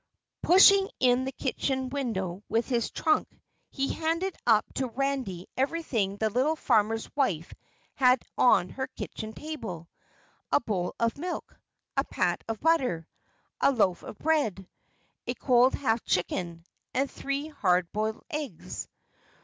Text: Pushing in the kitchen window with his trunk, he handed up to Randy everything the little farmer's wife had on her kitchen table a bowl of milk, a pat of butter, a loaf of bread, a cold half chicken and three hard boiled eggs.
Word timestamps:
Pushing 0.41 0.89
in 0.99 1.25
the 1.25 1.31
kitchen 1.31 1.87
window 1.87 2.41
with 2.49 2.67
his 2.67 2.89
trunk, 2.89 3.39
he 3.69 3.93
handed 3.93 4.35
up 4.47 4.65
to 4.73 4.87
Randy 4.87 5.47
everything 5.55 6.17
the 6.17 6.31
little 6.31 6.55
farmer's 6.55 7.07
wife 7.15 7.53
had 7.93 8.23
on 8.35 8.69
her 8.69 8.87
kitchen 8.87 9.31
table 9.31 9.87
a 10.51 10.59
bowl 10.59 10.95
of 10.99 11.19
milk, 11.19 11.55
a 11.95 12.03
pat 12.03 12.43
of 12.47 12.59
butter, 12.61 13.07
a 13.59 13.71
loaf 13.71 14.01
of 14.01 14.17
bread, 14.17 14.67
a 15.27 15.35
cold 15.35 15.75
half 15.75 16.03
chicken 16.03 16.65
and 16.95 17.11
three 17.11 17.49
hard 17.49 17.87
boiled 17.91 18.23
eggs. 18.31 18.87